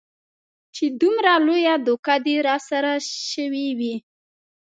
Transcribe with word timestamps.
چې 0.75 0.85
دومره 1.01 1.31
لويه 1.45 1.75
دوکه 1.87 2.15
دې 2.25 2.35
راسره 2.47 2.91
سوې 3.31 3.67
وي. 3.79 3.95